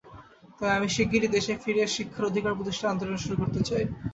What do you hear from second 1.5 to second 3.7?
ফিরে শিক্ষার অধিকার প্রতিষ্ঠার আন্দোলন শুরু করতে